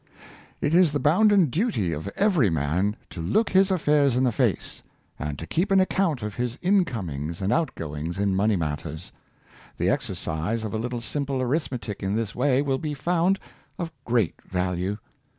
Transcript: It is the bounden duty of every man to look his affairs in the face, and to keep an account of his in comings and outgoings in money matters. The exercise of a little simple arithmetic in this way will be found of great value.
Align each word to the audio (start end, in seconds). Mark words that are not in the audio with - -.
It 0.61 0.73
is 0.73 0.93
the 0.93 0.99
bounden 0.99 1.45
duty 1.51 1.91
of 1.93 2.07
every 2.15 2.49
man 2.49 2.95
to 3.11 3.21
look 3.21 3.51
his 3.51 3.69
affairs 3.69 4.15
in 4.15 4.23
the 4.23 4.31
face, 4.31 4.81
and 5.19 5.37
to 5.37 5.45
keep 5.45 5.69
an 5.69 5.79
account 5.79 6.23
of 6.23 6.33
his 6.37 6.57
in 6.63 6.85
comings 6.85 7.39
and 7.39 7.53
outgoings 7.53 8.17
in 8.17 8.35
money 8.35 8.55
matters. 8.55 9.11
The 9.77 9.89
exercise 9.91 10.63
of 10.63 10.73
a 10.73 10.79
little 10.79 11.01
simple 11.01 11.39
arithmetic 11.39 12.01
in 12.01 12.15
this 12.15 12.33
way 12.33 12.63
will 12.63 12.79
be 12.79 12.95
found 12.95 13.37
of 13.77 13.91
great 14.03 14.41
value. 14.41 14.97